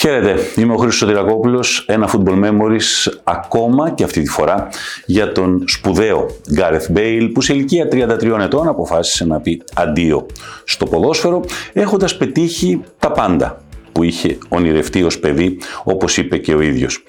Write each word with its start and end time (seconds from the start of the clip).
Χαίρετε, 0.00 0.36
είμαι 0.56 0.72
ο 0.72 0.76
Χρήστος 0.76 0.96
Σωτηρακόπουλος, 0.96 1.84
ένα 1.88 2.10
Football 2.12 2.44
Memories 2.44 3.12
ακόμα 3.24 3.90
και 3.90 4.04
αυτή 4.04 4.22
τη 4.22 4.28
φορά 4.28 4.68
για 5.06 5.32
τον 5.32 5.64
σπουδαίο 5.66 6.26
Gareth 6.56 6.96
Bale 6.96 7.30
που 7.34 7.40
σε 7.40 7.52
ηλικία 7.52 7.88
33 7.92 8.38
ετών 8.40 8.68
αποφάσισε 8.68 9.24
να 9.24 9.40
πει 9.40 9.62
αντίο 9.74 10.26
στο 10.64 10.86
ποδόσφαιρο 10.86 11.44
έχοντας 11.72 12.16
πετύχει 12.16 12.80
τα 12.98 13.12
πάντα 13.12 13.62
που 13.92 14.02
είχε 14.02 14.38
ονειρευτεί 14.48 15.02
ως 15.02 15.18
παιδί 15.18 15.58
όπως 15.84 16.16
είπε 16.16 16.38
και 16.38 16.54
ο 16.54 16.60
ίδιος. 16.60 17.02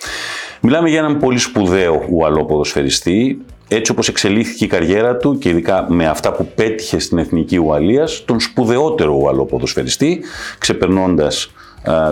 Μιλάμε 0.61 0.89
για 0.89 0.99
έναν 0.99 1.17
πολύ 1.17 1.37
σπουδαίο 1.37 2.05
ουαλό 2.09 2.45
ποδοσφαιριστή 2.45 3.41
έτσι 3.67 3.91
όπως 3.91 4.07
εξελίχθηκε 4.07 4.65
η 4.65 4.67
καριέρα 4.67 5.17
του 5.17 5.37
και 5.37 5.49
ειδικά 5.49 5.85
με 5.89 6.07
αυτά 6.07 6.31
που 6.31 6.51
πέτυχε 6.55 6.99
στην 6.99 7.17
Εθνική 7.17 7.57
Ουαλίας, 7.57 8.23
τον 8.25 8.39
σπουδαιότερο 8.39 9.13
Ουαλό 9.13 9.45
ποδοσφαιριστή, 9.45 10.21
ξεπερνώντας 10.57 11.51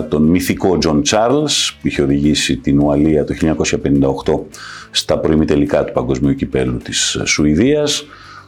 τον 0.08 0.22
μυθικό 0.22 0.78
Τζον 0.78 1.02
Τσάρλς 1.02 1.76
που 1.80 1.86
είχε 1.86 2.02
οδηγήσει 2.02 2.56
την 2.56 2.80
Ουαλία 2.80 3.24
το 3.24 3.34
1958 4.24 4.40
στα 4.90 5.18
προημιτελικά 5.18 5.84
του 5.84 5.92
Παγκοσμίου 5.92 6.34
Κυπέλλου 6.34 6.76
της 6.76 7.20
Σουηδίας, 7.24 8.04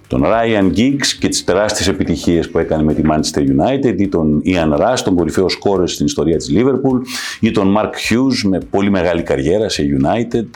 τον 0.07 0.23
Ryan 0.25 0.79
Giggs 0.79 1.07
και 1.19 1.29
τις 1.29 1.45
τεράστιες 1.45 1.89
επιτυχίες 1.89 2.51
που 2.51 2.59
έκανε 2.59 2.83
με 2.83 2.95
τη 2.95 3.03
Manchester 3.11 3.41
United 3.41 3.95
ή 3.99 4.09
τον 4.09 4.43
Ian 4.47 4.79
Rush, 4.79 4.99
τον 5.05 5.17
κορυφαίο 5.17 5.49
σκόρερ 5.49 5.89
στην 5.89 6.07
ιστορία 6.07 6.37
της 6.37 6.51
Liverpool 6.55 7.01
ή 7.41 7.51
τον 7.51 7.75
Mark 7.79 7.91
Hughes 7.91 8.49
με 8.49 8.59
πολύ 8.71 8.91
μεγάλη 8.91 9.23
καριέρα 9.23 9.69
σε 9.69 9.83
United, 10.01 10.47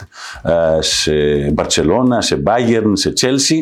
σε 0.79 1.11
Barcelona, 1.55 2.17
σε 2.17 2.41
Bayern, 2.45 2.91
σε 2.93 3.13
Chelsea. 3.21 3.59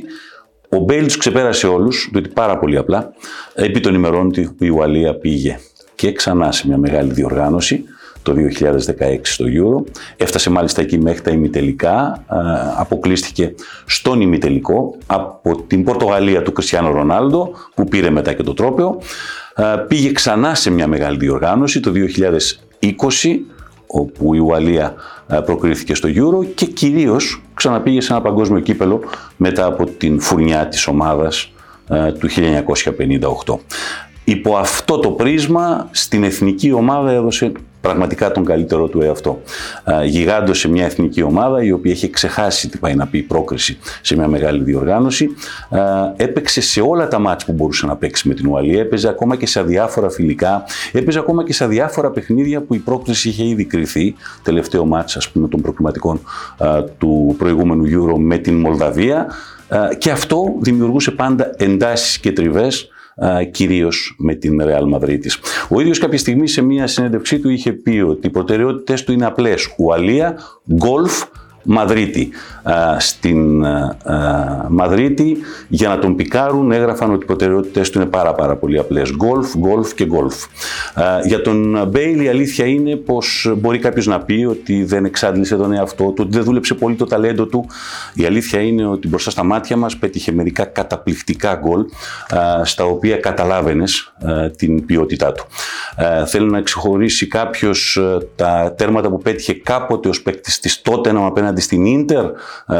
Ο 0.69 0.77
Μπέιλ 0.77 1.17
ξεπέρασε 1.17 1.67
όλους, 1.67 2.09
διότι 2.11 2.29
πάρα 2.29 2.57
πολύ 2.57 2.77
απλά, 2.77 3.13
επί 3.53 3.79
των 3.79 3.94
ημερών 3.94 4.31
του 4.31 4.55
η 4.59 4.69
Ουαλία 4.69 5.16
πήγε 5.16 5.59
και 5.95 6.11
ξανά 6.11 6.51
σε 6.51 6.67
μια 6.67 6.77
μεγάλη 6.77 7.13
διοργάνωση 7.13 7.83
το 8.21 8.33
2016 8.59 9.19
στο 9.21 9.45
Euro. 9.47 9.91
Έφτασε 10.17 10.49
μάλιστα 10.49 10.81
εκεί 10.81 10.97
μέχρι 10.97 11.21
τα 11.21 11.31
ημιτελικά, 11.31 12.23
αποκλείστηκε 12.77 13.55
στον 13.85 14.21
ημιτελικό 14.21 14.95
από 15.05 15.63
την 15.67 15.83
Πορτογαλία 15.83 16.41
του 16.41 16.51
Κριστιανό 16.51 16.91
Ρονάλντο 16.91 17.51
που 17.75 17.83
πήρε 17.83 18.09
μετά 18.09 18.33
και 18.33 18.43
το 18.43 18.53
τρόπαιο. 18.53 18.97
Πήγε 19.88 20.11
ξανά 20.11 20.55
σε 20.55 20.69
μια 20.69 20.88
μεγάλη 20.88 21.17
διοργάνωση 21.17 21.79
το 21.79 21.91
2020 22.81 22.91
όπου 23.88 24.35
η 24.35 24.39
Ουαλία 24.39 24.93
προκρίθηκε 25.45 25.95
στο 25.95 26.09
Euro 26.09 26.45
και 26.55 26.66
κυρίως 26.66 27.41
ξαναπήγε 27.53 28.01
σε 28.01 28.13
ένα 28.13 28.21
παγκόσμιο 28.21 28.59
κύπελο 28.59 28.99
μετά 29.38 29.66
από 29.66 29.85
την 29.85 30.19
φουρνιά 30.19 30.67
της 30.67 30.88
ομάδας 30.88 31.51
του 32.19 32.29
1958. 33.45 33.55
Υπό 34.27 34.55
αυτό 34.57 34.99
το 34.99 35.09
πρίσμα 35.09 35.87
στην 35.91 36.23
εθνική 36.23 36.71
ομάδα 36.71 37.11
έδωσε 37.11 37.51
πραγματικά 37.81 38.31
τον 38.31 38.45
καλύτερο 38.45 38.87
του 38.87 39.01
εαυτό. 39.01 39.41
Γιγάντωσε 40.05 40.69
μια 40.69 40.85
εθνική 40.85 41.21
ομάδα 41.21 41.63
η 41.63 41.71
οποία 41.71 41.91
είχε 41.91 42.07
ξεχάσει 42.07 42.69
τι 42.69 42.77
πάει 42.77 42.95
να 42.95 43.07
πει 43.07 43.21
πρόκριση 43.21 43.77
σε 44.01 44.15
μια 44.15 44.27
μεγάλη 44.27 44.63
διοργάνωση. 44.63 45.29
Έπαιξε 46.15 46.61
σε 46.61 46.81
όλα 46.81 47.07
τα 47.07 47.19
μάτς 47.19 47.45
που 47.45 47.51
μπορούσε 47.51 47.85
να 47.85 47.95
παίξει 47.95 48.27
με 48.27 48.33
την 48.33 48.47
Ουαλία. 48.47 48.79
Έπαιζε 48.79 49.07
ακόμα 49.07 49.35
και 49.35 49.47
σε 49.47 49.63
διάφορα 49.63 50.09
φιλικά. 50.09 50.63
Έπαιζε 50.91 51.19
ακόμα 51.19 51.43
και 51.43 51.53
σε 51.53 51.67
διάφορα 51.67 52.09
παιχνίδια 52.09 52.61
που 52.61 52.73
η 52.73 52.77
πρόκριση 52.77 53.29
είχε 53.29 53.43
ήδη 53.43 53.65
κρυθεί. 53.65 54.15
Τελευταίο 54.43 54.85
μάτς 54.85 55.15
ας 55.15 55.29
πούμε 55.29 55.47
των 55.47 55.61
προκληματικών 55.61 56.19
του 56.97 57.35
προηγούμενου 57.37 57.83
Euro 57.85 58.17
με 58.17 58.37
την 58.37 58.59
Μολδαβία. 58.59 59.27
Και 59.97 60.11
αυτό 60.11 60.55
δημιουργούσε 60.59 61.11
πάντα 61.11 61.51
εντάσεις 61.57 62.19
και 62.19 62.31
τριβές 62.31 62.89
κυρίως 63.51 64.15
με 64.17 64.35
την 64.35 64.61
Real 64.63 64.93
Madrid 64.93 65.19
Ο 65.69 65.81
ίδιος 65.81 65.99
κάποια 65.99 66.17
στιγμή 66.17 66.47
σε 66.47 66.61
μια 66.61 66.87
συνέντευξή 66.87 67.39
του 67.39 67.49
είχε 67.49 67.71
πει 67.71 68.03
ότι 68.07 68.27
οι 68.27 68.29
προτεραιότητες 68.29 69.03
του 69.03 69.11
είναι 69.11 69.25
απλές. 69.25 69.73
Ουαλία, 69.77 70.37
γκολφ, 70.73 71.23
Μαδρίτη. 71.65 72.29
Στην 72.97 73.65
Μαδρίτη 74.69 75.37
για 75.67 75.89
να 75.89 75.99
τον 75.99 76.15
πικάρουν 76.15 76.71
έγραφαν 76.71 77.11
ότι 77.11 77.23
οι 77.23 77.25
προτεραιότητες 77.25 77.89
του 77.89 77.99
είναι 77.99 78.09
πάρα 78.09 78.33
πάρα 78.33 78.55
πολύ 78.55 78.79
απλές. 78.79 79.11
Γκολφ, 79.15 79.57
γκολφ 79.57 79.93
και 79.93 80.05
γκολφ. 80.05 80.35
Για 81.25 81.41
τον 81.41 81.87
Μπέιλ 81.87 82.23
η 82.23 82.27
αλήθεια 82.27 82.65
είναι 82.65 82.95
πως 82.95 83.53
μπορεί 83.57 83.79
κάποιος 83.79 84.05
να 84.05 84.19
πει 84.19 84.45
ότι 84.49 84.83
δεν 84.83 85.05
εξάντλησε 85.05 85.55
τον 85.55 85.73
εαυτό 85.73 86.03
του, 86.03 86.23
ότι 86.25 86.35
δεν 86.35 86.43
δούλεψε 86.43 86.73
πολύ 86.73 86.95
το 86.95 87.05
ταλέντο 87.05 87.45
του. 87.45 87.65
Η 88.13 88.25
αλήθεια 88.25 88.61
είναι 88.61 88.87
ότι 88.87 89.07
μπροστά 89.07 89.29
στα 89.29 89.43
μάτια 89.43 89.77
μας 89.77 89.97
πέτυχε 89.97 90.31
μερικά 90.31 90.65
καταπληκτικά 90.65 91.55
γκολ 91.63 91.85
στα 92.63 92.83
οποία 92.85 93.17
καταλάβαινες 93.17 94.13
την 94.55 94.85
ποιότητά 94.85 95.31
του. 95.31 95.45
Θέλω 96.25 96.45
να 96.45 96.61
ξεχωρίσει 96.61 97.28
κάποιος 97.28 98.00
τα 98.35 98.73
τέρματα 98.78 99.09
που 99.09 99.17
πέτυχε 99.17 99.53
κάποτε 99.53 100.09
ως 100.09 100.22
παίκτης 100.22 100.59
της 100.59 100.81
τότε 100.81 101.11
απέναντι 101.11 101.25
απέναντι 101.25 101.61
στην 101.61 101.85
Ίντερ 101.85 102.25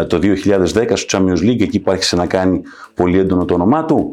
το 0.08 0.20
2010 0.22 0.92
στο 0.94 1.18
Champions 1.18 1.40
League, 1.40 1.62
εκεί 1.62 1.80
που 1.80 1.92
άρχισε 1.92 2.16
να 2.16 2.26
κάνει 2.26 2.62
πολύ 2.94 3.20
έντονο 3.20 3.46
το 3.46 3.54
όνομά 3.54 3.86
του. 3.86 4.12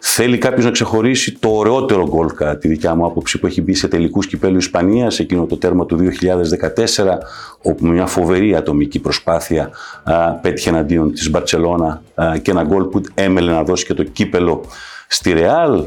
Θέλει 0.00 0.38
κάποιος 0.38 0.64
να 0.64 0.70
ξεχωρίσει 0.70 1.38
το 1.38 1.48
ωραιότερο 1.48 2.08
γκολ, 2.08 2.26
κατά 2.34 2.56
τη 2.56 2.68
δικιά 2.68 2.94
μου 2.94 3.06
άποψη, 3.06 3.38
που 3.38 3.46
έχει 3.46 3.62
μπει 3.62 3.74
σε 3.74 3.88
τελικούς 3.88 4.26
κυπέλους 4.26 4.64
Ισπανίας, 4.64 5.18
εκείνο 5.18 5.46
το 5.46 5.56
τέρμα 5.56 5.86
του 5.86 5.96
2014, 5.96 7.18
όπου 7.62 7.86
μια 7.86 8.06
φοβερή 8.06 8.54
ατομική 8.54 8.98
προσπάθεια 8.98 9.70
α, 10.04 10.30
πέτυχε 10.30 10.68
εναντίον 10.68 11.12
της 11.12 11.30
Μπαρσελόνα 11.30 12.02
και 12.42 12.50
ένα 12.50 12.62
γκολ 12.62 12.84
που 12.84 13.00
έμελε 13.14 13.52
να 13.52 13.62
δώσει 13.62 13.86
και 13.86 13.94
το 13.94 14.02
κύπελο 14.02 14.64
στη 15.08 15.32
Ρεάλ. 15.32 15.84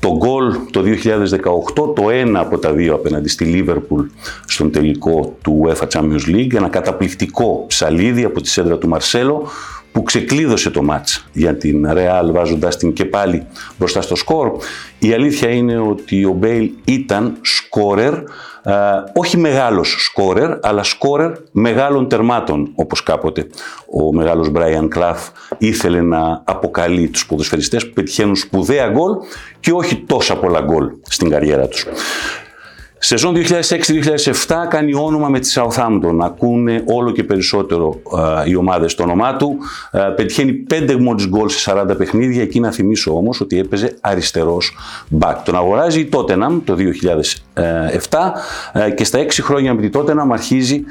Το 0.00 0.16
γκολ 0.16 0.54
το 0.70 0.82
2018, 1.76 1.94
το 1.94 2.10
ένα 2.10 2.40
από 2.40 2.58
τα 2.58 2.72
δύο 2.72 2.94
απέναντι 2.94 3.28
στη 3.28 3.44
Λίβερπουλ 3.44 4.06
στον 4.46 4.70
τελικό 4.70 5.36
του 5.42 5.66
UEFA 5.66 5.86
Champions 5.88 6.28
League, 6.28 6.54
ένα 6.54 6.68
καταπληκτικό 6.68 7.64
ψαλίδι 7.66 8.24
από 8.24 8.40
τη 8.40 8.48
σέντρα 8.48 8.78
του 8.78 8.88
Μαρσέλο, 8.88 9.48
που 9.94 10.02
ξεκλείδωσε 10.02 10.70
το 10.70 10.82
μάτς 10.82 11.26
για 11.32 11.56
την 11.56 11.86
Real 11.90 12.30
βάζοντας 12.32 12.76
την 12.76 12.92
και 12.92 13.04
πάλι 13.04 13.46
μπροστά 13.78 14.02
στο 14.02 14.14
σκορ. 14.14 14.50
Η 14.98 15.12
αλήθεια 15.12 15.50
είναι 15.50 15.78
ότι 15.78 16.24
ο 16.24 16.32
Μπέιλ 16.32 16.70
ήταν 16.84 17.36
σκόρερ, 17.40 18.14
όχι 19.14 19.36
μεγάλος 19.36 19.96
σκόρερ, 19.98 20.58
αλλά 20.62 20.82
σκόρερ 20.82 21.32
μεγάλων 21.50 22.08
τερμάτων, 22.08 22.72
όπως 22.74 23.02
κάποτε 23.02 23.46
ο 23.90 24.12
μεγάλος 24.12 24.50
Μπράιαν 24.50 24.88
Κλαφ 24.88 25.28
ήθελε 25.58 26.02
να 26.02 26.42
αποκαλεί 26.44 27.08
τους 27.08 27.26
ποδοσφαιριστές 27.26 27.86
που 27.86 27.92
πετυχαίνουν 27.92 28.36
σπουδαία 28.36 28.88
γκολ 28.88 29.12
και 29.60 29.72
όχι 29.72 29.96
τόσα 29.96 30.36
πολλά 30.36 30.60
γκολ 30.60 30.90
στην 31.02 31.30
καριέρα 31.30 31.68
τους. 31.68 31.86
Σεζόν 33.06 33.34
2006-2007 33.36 34.54
κάνει 34.68 34.94
όνομα 34.94 35.28
με 35.28 35.38
τη 35.38 35.52
Southampton. 35.54 36.18
Ακούνε 36.20 36.82
όλο 36.86 37.10
και 37.10 37.24
περισσότερο 37.24 38.00
οι 38.46 38.56
ομάδες 38.56 38.94
το 38.94 39.02
όνομά 39.02 39.36
του. 39.36 39.58
πετυχαίνει 40.16 40.64
5 40.70 40.96
μόλις 41.00 41.28
γκολ 41.28 41.48
σε 41.48 41.72
40 41.90 41.96
παιχνίδια. 41.96 42.42
Εκεί 42.42 42.60
να 42.60 42.70
θυμίσω 42.70 43.16
όμως 43.16 43.40
ότι 43.40 43.58
έπαιζε 43.58 43.96
αριστερός 44.00 44.76
μπακ. 45.08 45.42
Τον 45.44 45.56
αγοράζει 45.56 46.00
η 46.00 46.08
Tottenham 46.12 46.60
το 46.64 46.74
2007 46.74 46.80
και 48.94 49.04
στα 49.04 49.18
6 49.18 49.28
χρόνια 49.42 49.74
με 49.74 49.88
τη 49.88 49.98
Tottenham 49.98 50.28
αρχίζει 50.32 50.84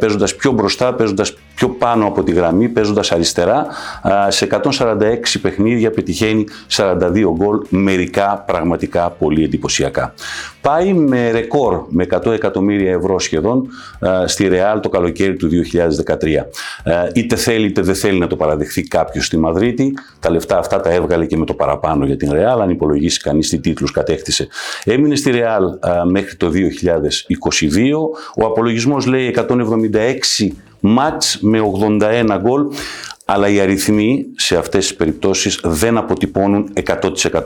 παίζοντας 0.00 0.36
πιο 0.36 0.52
μπροστά, 0.52 0.94
παίζοντας 0.94 1.34
πιο 1.54 1.68
πάνω 1.68 2.06
από 2.06 2.22
τη 2.22 2.32
γραμμή, 2.32 2.68
παίζοντας 2.68 3.12
αριστερά. 3.12 3.66
Σε 4.28 4.44
146 4.44 5.40
παιχνίδια 5.42 5.90
πετυχαίνει 5.90 6.44
42 6.76 7.34
γκολ, 7.36 7.58
μερικά 7.68 8.44
πραγματικά 8.46 9.10
πολύ 9.10 9.44
εντυπωσιακά. 9.44 10.14
Πάει 10.60 10.92
με 10.92 11.30
ρεκόρ 11.30 11.50
με 11.88 12.06
100 12.10 12.26
εκατομμύρια 12.32 12.92
ευρώ 12.92 13.18
σχεδόν 13.18 13.68
στη 14.26 14.48
Ρεάλ 14.48 14.80
το 14.80 14.88
καλοκαίρι 14.88 15.36
του 15.36 15.48
2013. 16.06 16.14
Είτε 17.14 17.36
θέλει 17.36 17.66
είτε 17.66 17.80
δεν 17.80 17.94
θέλει 17.94 18.18
να 18.18 18.26
το 18.26 18.36
παραδεχθεί 18.36 18.82
κάποιος 18.82 19.26
στη 19.26 19.36
Μαδρίτη. 19.36 19.92
Τα 20.20 20.30
λεφτά 20.30 20.58
αυτά 20.58 20.80
τα 20.80 20.90
έβγαλε 20.90 21.26
και 21.26 21.36
με 21.36 21.44
το 21.44 21.54
παραπάνω 21.54 22.06
για 22.06 22.16
την 22.16 22.32
Ρεάλ. 22.32 22.60
Αν 22.60 22.70
υπολογίσει 22.70 23.20
κανείς 23.20 23.48
τι 23.48 23.60
τίτλους 23.60 23.90
κατέκτησε. 23.90 24.48
Έμεινε 24.84 25.14
στη 25.14 25.30
Ρεάλ 25.30 25.64
μέχρι 26.10 26.36
το 26.36 26.50
2022. 26.50 26.54
Ο 28.36 28.46
απολογισμός 28.46 29.06
λέει 29.06 29.34
176 30.40 30.48
μάτς 30.80 31.38
με 31.40 31.60
81 32.00 32.38
γκολ, 32.40 32.66
αλλά 33.32 33.48
οι 33.48 33.60
αριθμοί 33.60 34.24
σε 34.36 34.56
αυτές 34.56 34.86
τις 34.86 34.96
περιπτώσεις 34.96 35.60
δεν 35.62 35.96
αποτυπώνουν 35.96 36.72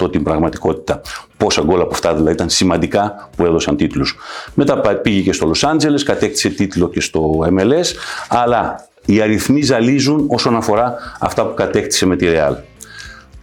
100% 0.01 0.13
την 0.13 0.23
πραγματικότητα. 0.23 1.01
Πόσα 1.37 1.63
γκολ 1.63 1.81
από 1.81 1.91
αυτά 1.93 2.15
δηλαδή 2.15 2.33
ήταν 2.33 2.49
σημαντικά 2.49 3.29
που 3.37 3.45
έδωσαν 3.45 3.77
τίτλους. 3.77 4.17
Μετά 4.55 4.81
πήγε 4.81 5.21
και 5.21 5.33
στο 5.33 5.47
Λος 5.47 5.65
Άντζελες, 5.65 6.03
κατέκτησε 6.03 6.49
τίτλο 6.49 6.89
και 6.89 7.01
στο 7.01 7.39
MLS, 7.57 7.87
αλλά 8.29 8.89
οι 9.05 9.21
αριθμοί 9.21 9.63
ζαλίζουν 9.63 10.27
όσον 10.31 10.57
αφορά 10.57 10.95
αυτά 11.21 11.47
που 11.47 11.55
κατέκτησε 11.55 12.07
με 12.07 12.17
τη 12.17 12.27
Real. 12.29 12.55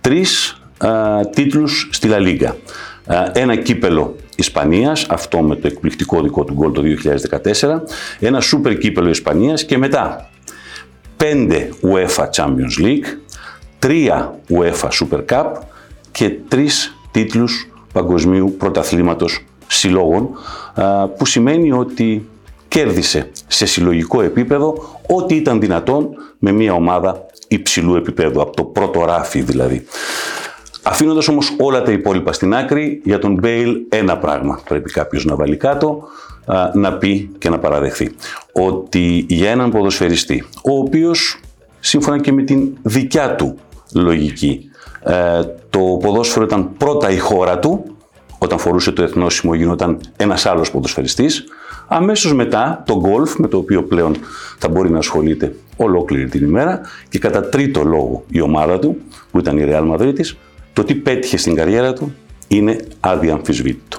Τρεις 0.01 0.61
α, 0.77 1.19
τίτλους 1.35 1.89
στη 1.91 2.07
Λα 2.07 2.19
Λίγκα. 2.19 2.55
Ένα 3.33 3.55
κύπελο 3.55 4.15
Ισπανίας, 4.35 5.05
αυτό 5.09 5.41
με 5.41 5.55
το 5.55 5.67
εκπληκτικό 5.67 6.21
δικό 6.21 6.43
του 6.43 6.53
γκολ 6.53 6.71
το 6.71 6.81
2014, 6.81 7.81
ένα 8.19 8.39
σούπερ 8.39 8.77
κύπελο 8.77 9.09
Ισπανίας 9.09 9.65
και 9.65 9.77
μετά 9.77 10.29
5 11.23 11.69
UEFA 11.81 12.29
Champions 12.35 12.77
League, 12.79 13.05
3 13.79 14.29
UEFA 14.49 14.89
Super 14.89 15.25
Cup 15.29 15.45
και 16.11 16.31
3 16.51 16.67
τίτλους 17.11 17.71
παγκοσμίου 17.93 18.55
πρωταθλήματος 18.57 19.45
συλλόγων, 19.67 20.29
που 21.17 21.25
σημαίνει 21.25 21.71
ότι 21.71 22.29
κέρδισε 22.67 23.29
σε 23.47 23.65
συλλογικό 23.65 24.21
επίπεδο 24.21 24.99
ό,τι 25.07 25.35
ήταν 25.35 25.59
δυνατόν 25.59 26.09
με 26.39 26.51
μια 26.51 26.73
ομάδα 26.73 27.25
υψηλού 27.47 27.95
επίπεδου, 27.95 28.41
από 28.41 28.55
το 28.55 28.63
πρώτο 28.63 29.05
ράφι 29.05 29.41
δηλαδή. 29.41 29.85
Αφήνοντας 30.83 31.27
όμως 31.27 31.55
όλα 31.59 31.81
τα 31.81 31.91
υπόλοιπα 31.91 32.33
στην 32.33 32.53
άκρη, 32.53 33.01
για 33.03 33.19
τον 33.19 33.33
Μπέιλ 33.33 33.77
ένα 33.89 34.17
πράγμα 34.17 34.59
πρέπει 34.67 34.91
κάποιος 34.91 35.25
να 35.25 35.35
βάλει 35.35 35.57
κάτω, 35.57 36.03
να 36.73 36.93
πει 36.93 37.29
και 37.37 37.49
να 37.49 37.59
παραδεχθεί. 37.59 38.11
Ότι 38.53 39.25
για 39.29 39.51
έναν 39.51 39.71
ποδοσφαιριστή, 39.71 40.45
ο 40.63 40.77
οποίος 40.77 41.39
σύμφωνα 41.79 42.19
και 42.19 42.31
με 42.31 42.43
την 42.43 42.69
δικιά 42.81 43.35
του 43.35 43.57
λογική, 43.93 44.69
ε, 45.03 45.41
το 45.69 45.79
ποδόσφαιρο 45.79 46.45
ήταν 46.45 46.69
πρώτα 46.77 47.09
η 47.09 47.17
χώρα 47.17 47.59
του, 47.59 47.85
όταν 48.37 48.59
φορούσε 48.59 48.91
το 48.91 49.03
εθνόσημο 49.03 49.53
γινόταν 49.53 49.99
ένας 50.15 50.45
άλλος 50.45 50.71
ποδοσφαιριστής, 50.71 51.43
αμέσως 51.87 52.33
μετά 52.33 52.83
το 52.85 52.99
γκολφ 52.99 53.35
με 53.37 53.47
το 53.47 53.57
οποίο 53.57 53.83
πλέον 53.83 54.15
θα 54.57 54.69
μπορεί 54.69 54.89
να 54.89 54.97
ασχολείται 54.97 55.55
ολόκληρη 55.77 56.29
την 56.29 56.43
ημέρα 56.43 56.81
και 57.09 57.19
κατά 57.19 57.49
τρίτο 57.49 57.83
λόγο 57.83 58.23
η 58.27 58.41
ομάδα 58.41 58.79
του 58.79 58.97
που 59.31 59.39
ήταν 59.39 59.57
η 59.57 59.65
Real 59.67 59.91
Madrid 59.91 60.13
το 60.73 60.83
τι 60.83 60.95
πέτυχε 60.95 61.37
στην 61.37 61.55
καριέρα 61.55 61.93
του 61.93 62.15
είναι 62.47 62.77
αδιαμφισβήτητο. 62.99 63.97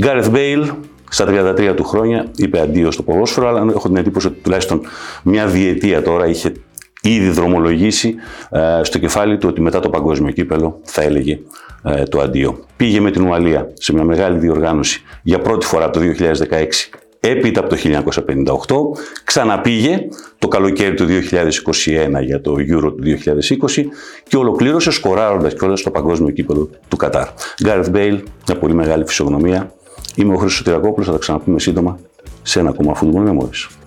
Γκάρεθ 0.00 0.30
Μπέιλ 0.30 0.72
στα 1.10 1.26
33 1.28 1.72
του 1.76 1.84
χρόνια 1.84 2.30
είπε 2.36 2.60
αντίο 2.60 2.90
στο 2.90 3.02
ποδόσφαιρο, 3.02 3.48
αλλά 3.48 3.72
έχω 3.74 3.88
την 3.88 3.96
εντύπωση 3.96 4.26
ότι 4.26 4.36
τουλάχιστον 4.42 4.80
μια 5.22 5.46
διετία 5.46 6.02
τώρα 6.02 6.26
είχε 6.26 6.52
ήδη 7.02 7.28
δρομολογήσει 7.28 8.14
ε, 8.50 8.80
στο 8.82 8.98
κεφάλι 8.98 9.38
του 9.38 9.48
ότι 9.48 9.60
μετά 9.60 9.80
το 9.80 9.90
παγκόσμιο 9.90 10.32
κύπελο 10.32 10.80
θα 10.82 11.02
έλεγε 11.02 11.38
ε, 11.84 12.02
το 12.02 12.20
αντίο. 12.20 12.58
Πήγε 12.76 13.00
με 13.00 13.10
την 13.10 13.26
Ουαλία 13.26 13.70
σε 13.74 13.92
μια 13.92 14.04
μεγάλη 14.04 14.38
διοργάνωση 14.38 15.02
για 15.22 15.38
πρώτη 15.38 15.66
φορά 15.66 15.90
το 15.90 16.00
2016 16.50 16.64
έπειτα 17.28 17.60
από 17.60 17.68
το 17.68 17.76
1958, 18.94 19.00
ξαναπήγε 19.24 20.08
το 20.38 20.48
καλοκαίρι 20.48 20.94
του 20.94 21.06
2021 21.06 22.22
για 22.24 22.40
το 22.40 22.54
Euro 22.58 22.92
του 22.96 23.02
2020 23.04 23.84
και 24.28 24.36
ολοκλήρωσε 24.36 24.90
σκοράροντας 24.90 25.54
κιόλας 25.54 25.80
στο 25.80 25.90
παγκόσμιο 25.90 26.30
κύπελο 26.30 26.70
του 26.88 26.96
Κατάρ. 26.96 27.28
Γκάρεθ 27.62 27.88
Μπέιλ, 27.88 28.22
μια 28.48 28.58
πολύ 28.58 28.74
μεγάλη 28.74 29.06
φυσιογνωμία. 29.06 29.74
Είμαι 30.14 30.34
ο 30.34 30.36
Χρήστος 30.36 30.62
Τυρακόπουλος, 30.62 31.06
θα 31.06 31.12
τα 31.12 31.18
ξαναπούμε 31.18 31.60
σύντομα 31.60 31.98
σε 32.42 32.60
ένα 32.60 32.70
ακόμα 32.70 32.96
Football 33.00 33.28
Memories. 33.28 33.85